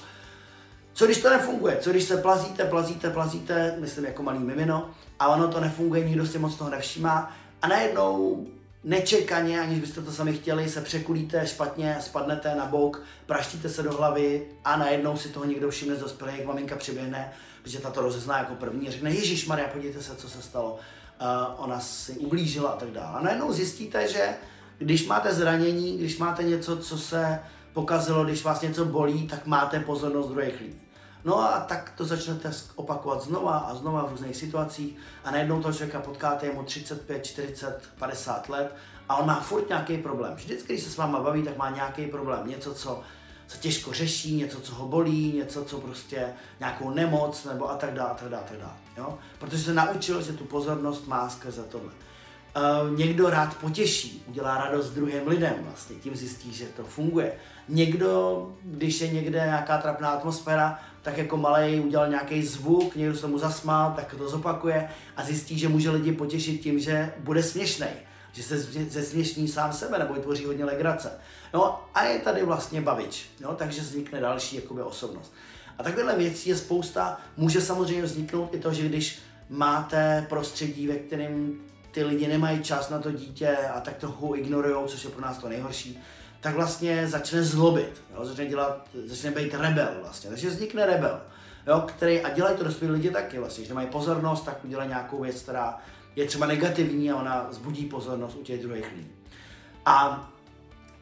Co 0.93 1.05
když 1.05 1.23
to 1.23 1.31
nefunguje? 1.31 1.77
Co 1.81 1.91
když 1.91 2.05
se 2.05 2.17
plazíte, 2.17 2.65
plazíte, 2.65 3.11
plazíte, 3.11 3.77
myslím 3.81 4.05
jako 4.05 4.23
malý 4.23 4.39
mimino, 4.39 4.91
a 5.19 5.29
ono 5.29 5.49
to 5.49 5.61
nefunguje, 5.61 6.05
nikdo 6.05 6.27
si 6.27 6.39
moc 6.39 6.57
toho 6.57 6.71
nevšímá, 6.71 7.33
a 7.65 7.67
najednou 7.67 8.47
nečekaně, 8.85 9.61
aniž 9.61 9.79
byste 9.79 10.03
to 10.03 10.13
sami 10.13 10.33
chtěli, 10.33 10.69
se 10.69 10.81
překulíte 10.81 11.47
špatně, 11.47 11.97
spadnete 12.01 12.55
na 12.55 12.67
bok, 12.67 13.03
praštíte 13.27 13.69
se 13.69 13.83
do 13.83 13.93
hlavy 13.93 14.47
a 14.65 14.77
najednou 14.77 15.17
si 15.17 15.29
toho 15.29 15.45
někdo 15.45 15.71
všimne 15.71 15.97
z 15.97 16.01
dospělých, 16.01 16.47
maminka 16.47 16.77
přiběhne, 16.77 17.33
protože 17.63 17.79
ta 17.79 17.91
to 17.91 18.03
rozezná 18.03 18.39
jako 18.39 18.55
první 18.55 18.89
a 18.89 18.91
řekne, 18.91 19.11
Ježíš 19.11 19.47
Maria, 19.47 19.69
podívejte 19.69 20.03
se, 20.03 20.17
co 20.17 20.29
se 20.29 20.43
stalo. 20.43 20.73
Uh, 20.73 21.65
ona 21.65 21.81
si 21.81 22.13
ublížila 22.13 22.71
a 22.71 22.77
tak 22.77 22.91
dále. 22.91 23.19
A 23.19 23.23
najednou 23.23 23.53
zjistíte, 23.53 24.09
že 24.09 24.35
když 24.79 25.07
máte 25.07 25.35
zranění, 25.35 25.99
když 25.99 26.19
máte 26.19 26.43
něco, 26.43 26.77
co 26.77 26.99
se 26.99 27.41
pokazilo, 27.73 28.25
když 28.25 28.45
vás 28.45 28.61
něco 28.61 28.85
bolí, 28.85 29.27
tak 29.27 29.47
máte 29.47 29.81
pozornost 29.81 30.29
druhých 30.29 30.61
lidí. 30.61 30.84
No 31.25 31.39
a 31.39 31.61
tak 31.61 31.93
to 31.97 32.05
začnete 32.05 32.51
opakovat 32.75 33.23
znova 33.23 33.59
a 33.59 33.75
znova 33.75 34.05
v 34.07 34.11
různých 34.11 34.37
situacích 34.37 34.97
a 35.25 35.31
najednou 35.31 35.63
toho 35.63 35.75
člověka 35.75 36.01
potkáte, 36.01 36.53
mu 36.53 36.63
35, 36.63 37.25
40, 37.25 37.89
50 37.99 38.49
let 38.49 38.75
a 39.09 39.17
on 39.17 39.27
má 39.27 39.41
furt 39.41 39.69
nějaký 39.69 39.99
problém. 39.99 40.35
Vždycky, 40.35 40.73
když 40.73 40.85
se 40.85 40.91
s 40.91 40.97
váma 40.97 41.21
baví, 41.21 41.43
tak 41.43 41.57
má 41.57 41.71
nějaký 41.71 42.07
problém. 42.07 42.47
Něco, 42.47 42.75
co 42.75 43.03
se 43.47 43.59
těžko 43.59 43.93
řeší, 43.93 44.37
něco, 44.37 44.61
co 44.61 44.75
ho 44.75 44.89
bolí, 44.89 45.33
něco, 45.33 45.65
co 45.65 45.81
prostě 45.81 46.29
nějakou 46.61 46.91
nemoc 46.91 47.45
nebo 47.45 47.71
a 47.71 47.77
tak 47.77 47.95
dále, 47.95 48.11
a 48.11 48.15
tak 48.15 48.29
dále, 48.29 48.43
a 48.43 48.49
tak 48.49 48.59
dále. 48.59 48.75
Jo? 48.97 49.19
Protože 49.39 49.65
se 49.65 49.75
naučil, 49.75 50.23
že 50.23 50.33
tu 50.33 50.45
pozornost 50.45 51.07
má 51.07 51.29
skrze 51.29 51.63
tohle. 51.63 51.93
Uh, 52.57 52.99
někdo 52.99 53.31
rád 53.31 53.57
potěší, 53.57 54.25
udělá 54.29 54.59
radost 54.59 54.91
druhým 54.91 55.29
lidem, 55.29 55.55
vlastně 55.61 55.97
tím 55.97 56.17
zjistí, 56.17 56.53
že 56.53 56.65
to 56.65 56.85
funguje. 56.85 57.33
Někdo, 57.69 58.53
když 58.63 59.01
je 59.01 59.09
někde 59.09 59.39
nějaká 59.39 59.79
trapná 59.79 60.09
atmosféra, 60.09 60.81
tak 61.05 61.19
jako 61.19 61.37
malý 61.37 61.81
udělal 61.81 62.09
nějaký 62.09 62.47
zvuk, 62.47 62.97
někdo 62.97 63.17
se 63.17 63.27
mu 63.27 63.39
zasmál, 63.39 63.93
tak 63.97 64.15
to 64.19 64.29
zopakuje 64.29 64.89
a 65.17 65.25
zjistí, 65.25 65.59
že 65.59 65.69
může 65.69 65.91
lidi 65.91 66.13
potěšit 66.13 66.61
tím, 66.61 66.79
že 66.79 67.13
bude 67.19 67.43
směšný, 67.43 67.87
že 68.33 68.43
se 68.43 68.59
zesměšní 68.89 69.49
sám 69.49 69.73
sebe 69.73 69.99
nebo 69.99 70.15
vytvoří 70.15 70.45
hodně 70.45 70.65
legrace. 70.65 71.13
No 71.55 71.81
a 71.95 72.05
je 72.05 72.19
tady 72.19 72.45
vlastně 72.45 72.81
bavič, 72.81 73.31
no, 73.41 73.55
takže 73.55 73.81
vznikne 73.81 74.21
další 74.21 74.57
jakoby, 74.57 74.83
osobnost. 74.83 75.33
A 75.79 75.83
takovéhle 75.83 76.17
věcí 76.17 76.49
je 76.51 76.57
spousta, 76.57 77.21
může 77.37 77.61
samozřejmě 77.61 78.03
vzniknout 78.03 78.55
i 78.55 78.59
to, 78.59 78.73
že 78.73 78.89
když 78.89 79.19
máte 79.49 80.27
prostředí, 80.29 80.87
ve 80.87 80.97
kterém 80.97 81.61
ty 81.91 82.05
lidi 82.05 82.29
nemají 82.29 82.63
čas 82.63 82.91
na 82.91 82.99
to 82.99 83.13
dítě 83.13 83.57
a 83.57 83.81
tak 83.81 83.97
trochu 83.97 84.35
ignorují, 84.35 84.89
což 84.89 85.05
je 85.05 85.11
pro 85.11 85.23
nás 85.23 85.39
to 85.39 85.49
nejhorší, 85.49 86.03
tak 86.45 86.55
vlastně 86.55 87.09
začne 87.09 87.43
zlobit, 87.43 88.03
jo? 88.15 88.25
začne 88.25 88.47
dělat, 88.47 88.89
začne 89.07 89.31
být 89.31 89.55
rebel 89.55 89.89
vlastně, 90.03 90.31
takže 90.31 90.49
vznikne 90.49 90.87
rebel, 90.87 91.21
jo? 91.67 91.85
který, 91.87 92.21
a 92.21 92.31
dělají 92.31 92.57
to 92.57 92.65
dospělí 92.65 92.93
lidi 92.93 93.11
taky 93.11 93.39
vlastně, 93.39 93.63
když 93.63 93.69
nemají 93.69 93.89
pozornost, 93.89 94.45
tak 94.45 94.65
udělají 94.65 94.89
nějakou 94.89 95.23
věc, 95.23 95.43
která 95.43 95.79
je 96.17 96.27
třeba 96.27 96.47
negativní 96.47 97.11
a 97.11 97.17
ona 97.17 97.47
zbudí 97.51 97.85
pozornost 97.85 98.37
u 98.41 98.43
těch 98.43 98.63
druhých 98.63 98.93
lidí. 98.97 99.11
A, 99.87 100.29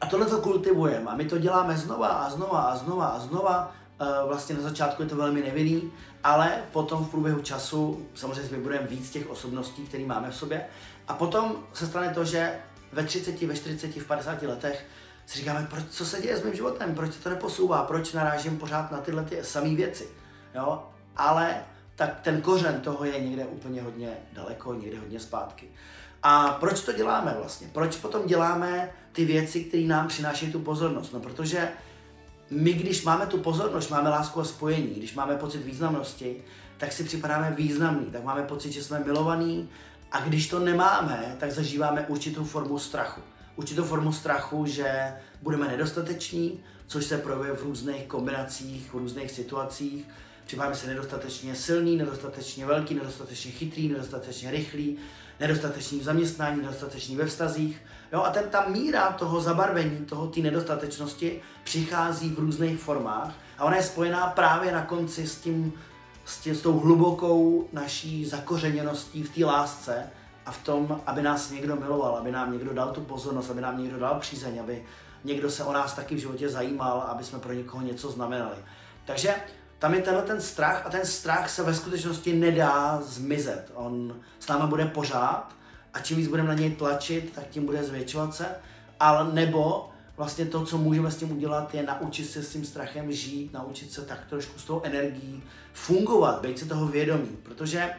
a 0.01 0.05
tohle 0.05 0.25
to 0.25 0.41
kultivujeme 0.41 1.11
a 1.11 1.15
my 1.15 1.25
to 1.25 1.37
děláme 1.37 1.77
znova 1.77 2.07
a 2.07 2.29
znova 2.29 2.61
a 2.61 2.75
znova 2.75 3.05
a 3.05 3.19
znova. 3.19 3.75
E, 3.99 4.27
vlastně 4.27 4.55
na 4.55 4.61
začátku 4.61 5.01
je 5.01 5.09
to 5.09 5.15
velmi 5.15 5.41
nevinný, 5.41 5.91
ale 6.23 6.63
potom 6.71 7.05
v 7.05 7.11
průběhu 7.11 7.41
času 7.41 8.05
samozřejmě 8.13 8.57
budeme 8.57 8.87
víc 8.87 9.09
těch 9.09 9.29
osobností, 9.29 9.87
které 9.87 10.05
máme 10.05 10.31
v 10.31 10.35
sobě. 10.35 10.65
A 11.07 11.13
potom 11.13 11.55
se 11.73 11.87
stane 11.87 12.13
to, 12.13 12.25
že 12.25 12.59
ve 12.91 13.03
30, 13.03 13.41
ve 13.41 13.55
40, 13.55 13.95
v 13.95 14.07
50 14.07 14.41
letech 14.41 14.85
si 15.25 15.39
říkáme, 15.39 15.67
proč, 15.69 15.83
co 15.89 16.05
se 16.05 16.21
děje 16.21 16.37
s 16.37 16.43
mým 16.43 16.53
životem, 16.53 16.95
proč 16.95 17.13
se 17.13 17.19
to 17.19 17.29
neposouvá, 17.29 17.83
proč 17.83 18.13
narážím 18.13 18.57
pořád 18.57 18.91
na 18.91 18.97
tyhle 18.97 19.23
ty 19.23 19.43
samé 19.43 19.75
věci. 19.75 20.07
Jo? 20.55 20.83
Ale 21.15 21.55
tak 21.95 22.19
ten 22.21 22.41
kořen 22.41 22.81
toho 22.81 23.05
je 23.05 23.19
někde 23.21 23.45
úplně 23.45 23.81
hodně 23.81 24.17
daleko, 24.33 24.73
někde 24.73 24.99
hodně 24.99 25.19
zpátky. 25.19 25.67
A 26.23 26.51
proč 26.51 26.81
to 26.81 26.93
děláme 26.93 27.35
vlastně? 27.37 27.67
Proč 27.73 27.95
potom 27.95 28.27
děláme 28.27 28.91
ty 29.11 29.25
věci, 29.25 29.63
které 29.63 29.83
nám 29.83 30.07
přinášejí 30.07 30.51
tu 30.51 30.59
pozornost? 30.59 31.13
No 31.13 31.19
protože 31.19 31.69
my, 32.49 32.73
když 32.73 33.03
máme 33.03 33.25
tu 33.25 33.37
pozornost, 33.37 33.89
máme 33.89 34.09
lásku 34.09 34.41
a 34.41 34.43
spojení, 34.43 34.93
když 34.95 35.13
máme 35.13 35.35
pocit 35.35 35.57
významnosti, 35.57 36.43
tak 36.77 36.91
si 36.91 37.03
připadáme 37.03 37.51
významný, 37.51 38.05
tak 38.05 38.23
máme 38.23 38.43
pocit, 38.43 38.71
že 38.71 38.83
jsme 38.83 38.99
milovaní 38.99 39.69
a 40.11 40.19
když 40.19 40.47
to 40.47 40.59
nemáme, 40.59 41.35
tak 41.39 41.51
zažíváme 41.51 42.05
určitou 42.07 42.43
formu 42.43 42.79
strachu. 42.79 43.21
Určitou 43.55 43.83
formu 43.83 44.13
strachu, 44.13 44.65
že 44.65 45.13
budeme 45.41 45.67
nedostateční, 45.67 46.59
což 46.87 47.05
se 47.05 47.17
projevuje 47.17 47.53
v 47.53 47.63
různých 47.63 48.03
kombinacích, 48.03 48.93
v 48.93 48.97
různých 48.97 49.31
situacích. 49.31 50.05
Připadáme 50.45 50.75
se 50.75 50.87
nedostatečně 50.87 51.55
silný, 51.55 51.97
nedostatečně 51.97 52.65
velký, 52.65 52.95
nedostatečně 52.95 53.51
chytrý, 53.51 53.89
nedostatečně 53.89 54.51
rychlý, 54.51 54.97
nedostatečný 55.39 55.99
v 55.99 56.03
zaměstnání, 56.03 56.61
nedostatečný 56.61 57.15
ve 57.15 57.25
vztazích. 57.25 57.81
Jo, 58.13 58.21
a 58.21 58.29
ten, 58.29 58.49
ta 58.49 58.67
míra 58.67 59.11
toho 59.11 59.41
zabarvení, 59.41 60.05
toho 60.05 60.27
té 60.27 60.39
nedostatečnosti 60.39 61.41
přichází 61.63 62.29
v 62.29 62.39
různých 62.39 62.79
formách 62.79 63.33
a 63.57 63.63
ona 63.63 63.75
je 63.75 63.83
spojená 63.83 64.27
právě 64.27 64.71
na 64.71 64.81
konci 64.85 65.27
s 65.27 65.35
tím, 65.35 65.73
s, 66.25 66.37
tím, 66.37 66.55
s 66.55 66.61
tou 66.61 66.79
hlubokou 66.79 67.67
naší 67.73 68.25
zakořeněností 68.25 69.23
v 69.23 69.35
té 69.35 69.45
lásce 69.45 70.09
a 70.45 70.51
v 70.51 70.63
tom, 70.63 71.01
aby 71.05 71.21
nás 71.21 71.51
někdo 71.51 71.75
miloval, 71.75 72.17
aby 72.17 72.31
nám 72.31 72.51
někdo 72.51 72.73
dal 72.73 72.91
tu 72.91 73.01
pozornost, 73.01 73.49
aby 73.49 73.61
nám 73.61 73.83
někdo 73.83 73.99
dal 73.99 74.19
přízeň, 74.19 74.59
aby 74.59 74.85
někdo 75.23 75.51
se 75.51 75.63
o 75.63 75.73
nás 75.73 75.93
taky 75.93 76.15
v 76.15 76.19
životě 76.19 76.49
zajímal, 76.49 77.01
aby 77.01 77.23
jsme 77.23 77.39
pro 77.39 77.53
někoho 77.53 77.83
něco 77.83 78.11
znamenali. 78.11 78.55
Takže 79.05 79.35
tam 79.79 79.93
je 79.93 80.01
tenhle 80.01 80.23
ten 80.23 80.41
strach 80.41 80.85
a 80.85 80.89
ten 80.89 81.05
strach 81.05 81.49
se 81.49 81.63
ve 81.63 81.73
skutečnosti 81.73 82.33
nedá 82.33 83.01
zmizet. 83.01 83.71
On 83.73 84.15
s 84.39 84.47
náma 84.47 84.67
bude 84.67 84.85
pořád 84.85 85.55
a 85.93 85.99
čím 85.99 86.17
víc 86.17 86.27
budeme 86.27 86.47
na 86.47 86.53
něj 86.53 86.75
tlačit, 86.75 87.33
tak 87.35 87.47
tím 87.47 87.65
bude 87.65 87.83
zvětšovat 87.83 88.35
se. 88.35 88.45
Ale 88.99 89.33
nebo 89.33 89.89
vlastně 90.17 90.45
to, 90.45 90.65
co 90.65 90.77
můžeme 90.77 91.11
s 91.11 91.17
tím 91.17 91.31
udělat, 91.31 91.75
je 91.75 91.83
naučit 91.83 92.25
se 92.25 92.43
s 92.43 92.49
tím 92.49 92.65
strachem 92.65 93.11
žít, 93.11 93.53
naučit 93.53 93.91
se 93.91 94.01
tak 94.01 94.25
trošku 94.29 94.59
s 94.59 94.63
tou 94.63 94.81
energií 94.83 95.43
fungovat, 95.73 96.41
být 96.41 96.59
si 96.59 96.65
toho 96.65 96.87
vědomí. 96.87 97.37
Protože 97.43 97.89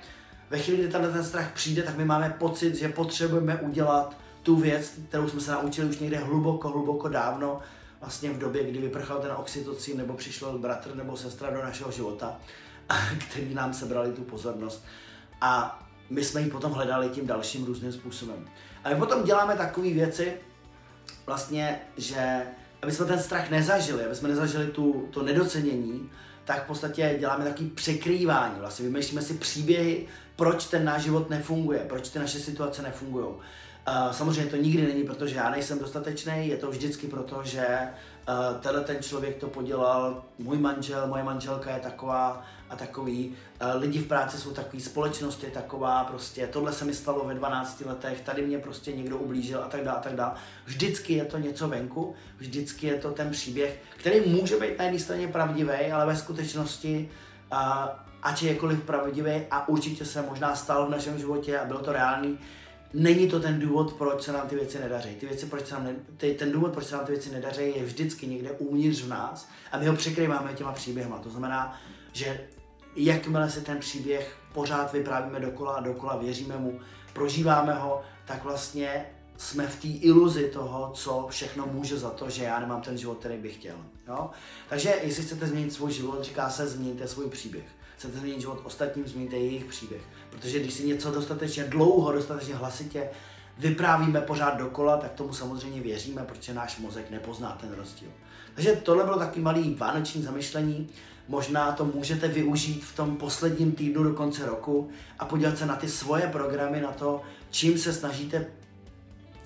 ve 0.54 0.60
chvíli, 0.60 0.78
kdy 0.78 0.88
tenhle 0.92 1.12
ten 1.12 1.24
strach 1.24 1.52
přijde, 1.52 1.82
tak 1.82 1.96
my 1.96 2.04
máme 2.04 2.34
pocit, 2.38 2.74
že 2.74 2.88
potřebujeme 2.88 3.56
udělat 3.56 4.16
tu 4.42 4.56
věc, 4.56 4.92
kterou 5.08 5.28
jsme 5.28 5.40
se 5.40 5.52
naučili 5.52 5.88
už 5.88 5.98
někde 5.98 6.18
hluboko, 6.18 6.68
hluboko 6.68 7.08
dávno, 7.08 7.60
vlastně 8.00 8.30
v 8.30 8.38
době, 8.38 8.64
kdy 8.64 8.78
vyprchal 8.78 9.18
ten 9.18 9.32
oxytocin, 9.32 9.98
nebo 9.98 10.14
přišel 10.14 10.58
bratr 10.58 10.96
nebo 10.96 11.16
sestra 11.16 11.50
do 11.50 11.62
našeho 11.62 11.90
života, 11.92 12.36
který 13.30 13.54
nám 13.54 13.74
sebrali 13.74 14.12
tu 14.12 14.22
pozornost. 14.22 14.84
A 15.40 15.82
my 16.10 16.24
jsme 16.24 16.40
ji 16.40 16.50
potom 16.50 16.72
hledali 16.72 17.08
tím 17.08 17.26
dalším 17.26 17.64
různým 17.64 17.92
způsobem. 17.92 18.48
A 18.84 18.88
my 18.88 18.94
potom 18.96 19.24
děláme 19.24 19.56
takové 19.56 19.90
věci, 19.90 20.32
vlastně, 21.26 21.80
že 21.96 22.42
aby 22.82 22.92
jsme 22.92 23.06
ten 23.06 23.18
strach 23.18 23.50
nezažili, 23.50 24.04
aby 24.04 24.14
jsme 24.14 24.28
nezažili 24.28 24.66
tu, 24.66 25.08
to 25.10 25.22
nedocenění, 25.22 26.10
tak 26.44 26.64
v 26.64 26.66
podstatě 26.66 27.16
děláme 27.20 27.44
takový 27.44 27.70
překrývání. 27.70 28.54
Vlastně 28.58 28.86
vymýšlíme 28.86 29.22
si 29.22 29.34
příběhy, 29.34 30.06
proč 30.36 30.66
ten 30.66 30.84
náš 30.84 31.02
život 31.02 31.30
nefunguje, 31.30 31.78
proč 31.88 32.08
ty 32.08 32.18
naše 32.18 32.38
situace 32.38 32.82
nefungují. 32.82 33.26
Uh, 33.88 34.12
samozřejmě 34.12 34.50
to 34.50 34.56
nikdy 34.56 34.82
není, 34.82 35.04
protože 35.04 35.36
já 35.36 35.50
nejsem 35.50 35.78
dostatečný, 35.78 36.48
je 36.48 36.56
to 36.56 36.70
vždycky 36.70 37.06
proto, 37.06 37.40
že 37.44 37.66
uh, 38.28 38.60
tenhle 38.60 38.84
ten 38.84 39.02
člověk 39.02 39.36
to 39.36 39.46
podělal, 39.46 40.22
můj 40.38 40.58
manžel, 40.58 41.06
moje 41.06 41.22
manželka 41.22 41.70
je 41.70 41.80
taková 41.80 42.42
a 42.70 42.76
takový, 42.76 43.28
uh, 43.28 43.80
lidi 43.80 43.98
v 43.98 44.06
práci 44.06 44.38
jsou 44.38 44.50
takový, 44.50 44.82
společnost 44.82 45.44
je 45.44 45.50
taková, 45.50 46.04
prostě 46.04 46.46
tohle 46.46 46.72
se 46.72 46.84
mi 46.84 46.94
stalo 46.94 47.24
ve 47.24 47.34
12 47.34 47.82
letech, 47.86 48.20
tady 48.20 48.46
mě 48.46 48.58
prostě 48.58 48.92
někdo 48.92 49.18
ublížil 49.18 49.62
a 49.64 49.68
tak 49.68 49.84
dále, 49.84 49.98
a 49.98 50.00
tak 50.00 50.14
dále. 50.14 50.32
Vždycky 50.64 51.14
je 51.14 51.24
to 51.24 51.38
něco 51.38 51.68
venku, 51.68 52.14
vždycky 52.38 52.86
je 52.86 52.94
to 52.94 53.10
ten 53.10 53.30
příběh, 53.30 53.82
který 53.96 54.20
může 54.30 54.56
být 54.56 54.78
na 54.78 54.84
jedné 54.84 55.00
straně 55.00 55.28
pravdivý, 55.28 55.92
ale 55.92 56.06
ve 56.06 56.16
skutečnosti 56.16 57.10
uh, 57.52 57.58
ať 58.22 58.42
je 58.42 58.52
jakkoliv 58.52 58.82
pravdivý 58.82 59.42
a 59.50 59.68
určitě 59.68 60.04
se 60.04 60.22
možná 60.22 60.56
stal 60.56 60.86
v 60.86 60.90
našem 60.90 61.18
životě 61.18 61.58
a 61.58 61.64
bylo 61.64 61.78
to 61.80 61.92
reálný, 61.92 62.38
není 62.94 63.28
to 63.28 63.40
ten 63.40 63.58
důvod, 63.58 63.92
proč 63.92 64.22
se 64.22 64.32
nám 64.32 64.48
ty 64.48 64.54
věci 64.54 64.78
nedaří. 64.78 65.14
Ty 65.14 65.26
věci, 65.26 65.46
proč 65.46 65.66
se 65.66 65.74
nám 65.74 65.84
ne, 65.84 65.94
ty, 66.16 66.34
ten 66.34 66.52
důvod, 66.52 66.72
proč 66.72 66.86
se 66.86 66.96
nám 66.96 67.06
ty 67.06 67.12
věci 67.12 67.30
nedaří, 67.30 67.62
je 67.76 67.84
vždycky 67.84 68.26
někde 68.26 68.50
uvnitř 68.50 69.02
v 69.02 69.08
nás 69.08 69.48
a 69.72 69.78
my 69.78 69.86
ho 69.86 69.96
překrýváme 69.96 70.54
těma 70.54 70.72
příběhama. 70.72 71.18
To 71.18 71.30
znamená, 71.30 71.80
že 72.12 72.48
jakmile 72.96 73.50
si 73.50 73.60
ten 73.60 73.78
příběh 73.78 74.36
pořád 74.52 74.92
vyprávíme 74.92 75.40
dokola 75.40 75.72
a 75.72 75.80
dokola, 75.80 76.16
věříme 76.16 76.56
mu, 76.56 76.80
prožíváme 77.12 77.74
ho, 77.74 78.02
tak 78.24 78.44
vlastně 78.44 79.06
jsme 79.36 79.66
v 79.66 79.80
té 79.80 79.88
iluzi 79.88 80.50
toho, 80.50 80.90
co 80.94 81.26
všechno 81.30 81.66
může 81.66 81.98
za 81.98 82.10
to, 82.10 82.30
že 82.30 82.44
já 82.44 82.60
nemám 82.60 82.82
ten 82.82 82.98
život, 82.98 83.18
který 83.18 83.36
bych 83.36 83.54
chtěl. 83.54 83.76
Jo? 84.08 84.30
Takže 84.68 84.94
jestli 85.02 85.22
chcete 85.22 85.46
změnit 85.46 85.72
svůj 85.72 85.92
život, 85.92 86.24
říká 86.24 86.50
se 86.50 86.66
změníte 86.66 87.08
svůj 87.08 87.30
příběh 87.30 87.64
chcete 87.96 88.18
změnit 88.18 88.40
život 88.40 88.60
ostatním, 88.64 89.08
změníte 89.08 89.36
jejich 89.36 89.64
příběh. 89.64 90.02
Protože 90.30 90.60
když 90.60 90.74
si 90.74 90.86
něco 90.86 91.10
dostatečně 91.10 91.64
dlouho, 91.64 92.12
dostatečně 92.12 92.54
hlasitě 92.54 93.08
vyprávíme 93.58 94.20
pořád 94.20 94.58
dokola, 94.58 94.96
tak 94.96 95.12
tomu 95.12 95.32
samozřejmě 95.32 95.80
věříme, 95.80 96.22
protože 96.22 96.54
náš 96.54 96.78
mozek 96.78 97.10
nepozná 97.10 97.58
ten 97.60 97.72
rozdíl. 97.72 98.08
Takže 98.54 98.72
tohle 98.72 99.04
bylo 99.04 99.18
taky 99.18 99.40
malý 99.40 99.74
vánoční 99.74 100.22
zamyšlení. 100.22 100.88
Možná 101.28 101.72
to 101.72 101.84
můžete 101.84 102.28
využít 102.28 102.84
v 102.84 102.96
tom 102.96 103.16
posledním 103.16 103.72
týdnu 103.72 104.02
do 104.02 104.12
konce 104.14 104.46
roku 104.46 104.90
a 105.18 105.24
podívat 105.24 105.58
se 105.58 105.66
na 105.66 105.76
ty 105.76 105.88
svoje 105.88 106.26
programy, 106.26 106.80
na 106.80 106.92
to, 106.92 107.22
čím 107.50 107.78
se 107.78 107.92
snažíte 107.92 108.46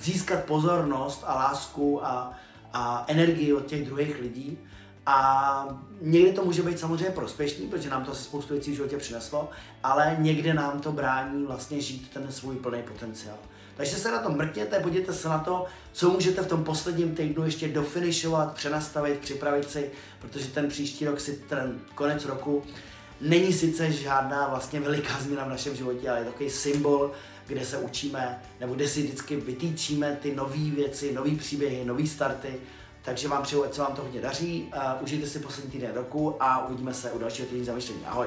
získat 0.01 0.45
pozornost 0.45 1.25
a 1.27 1.35
lásku 1.35 2.07
a, 2.07 2.39
a 2.73 3.05
energii 3.09 3.53
od 3.53 3.67
těch 3.67 3.87
druhých 3.87 4.21
lidí 4.21 4.59
a 5.11 5.81
někdy 6.01 6.33
to 6.33 6.45
může 6.45 6.63
být 6.63 6.79
samozřejmě 6.79 7.11
prospěšný, 7.11 7.67
protože 7.67 7.91
nám 7.91 8.05
to 8.05 8.15
se 8.15 8.25
spoustu 8.25 8.55
věcí 8.55 8.71
v 8.71 8.75
životě 8.75 8.97
přineslo, 8.97 9.51
ale 9.83 10.17
někde 10.19 10.55
nám 10.55 10.81
to 10.81 10.93
brání 10.93 11.47
vlastně 11.47 11.81
žít 11.81 12.11
ten 12.13 12.33
svůj 12.33 12.57
plný 12.57 12.83
potenciál. 12.83 13.37
Takže 13.77 13.97
se 13.97 14.11
na 14.11 14.19
to 14.19 14.31
mrkněte, 14.31 14.81
podívejte 14.81 15.13
se 15.13 15.29
na 15.29 15.39
to, 15.39 15.67
co 15.93 16.11
můžete 16.11 16.43
v 16.43 16.47
tom 16.47 16.65
posledním 16.65 17.15
týdnu 17.15 17.45
ještě 17.45 17.69
dofinišovat, 17.69 18.55
přenastavit, 18.55 19.19
připravit 19.19 19.71
si, 19.71 19.91
protože 20.21 20.47
ten 20.47 20.69
příští 20.69 21.07
rok 21.07 21.21
si 21.21 21.37
ten 21.49 21.81
konec 21.95 22.25
roku 22.25 22.63
není 23.21 23.53
sice 23.53 23.93
žádná 23.93 24.49
vlastně 24.49 24.81
veliká 24.81 25.21
změna 25.21 25.45
v 25.45 25.51
našem 25.51 25.77
životě, 25.77 26.11
ale 26.11 26.19
je 26.19 26.25
takový 26.25 26.51
symbol, 26.51 27.13
kde 27.47 27.67
se 27.67 27.79
učíme, 27.79 28.43
nebo 28.61 28.75
kde 28.75 28.89
si 28.89 29.03
vždycky 29.03 29.37
vytýčíme 29.37 30.19
ty 30.23 30.35
nové 30.35 30.71
věci, 30.71 31.13
nové 31.13 31.37
příběhy, 31.37 31.85
nové 31.85 32.07
starty, 32.07 32.61
takže 33.09 33.29
vám 33.29 33.43
přeju, 33.43 33.65
ať 33.65 33.75
se 33.75 33.81
vám 33.81 33.95
to 33.95 34.03
hodně 34.03 34.21
daří, 34.21 34.73
uh, 34.77 35.03
užijte 35.03 35.27
si 35.27 35.39
poslední 35.39 35.71
týden 35.71 35.95
roku 35.95 36.37
a 36.41 36.67
uvidíme 36.67 36.95
se 36.95 37.13
u 37.13 37.19
dalšího 37.19 37.49
týdne 37.49 37.65
zamýšlení. 37.65 38.01
Ahoj! 38.07 38.27